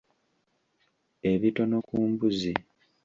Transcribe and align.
Ebitono 1.31 1.77
ku 1.87 1.95
mbuzi. 2.09 2.53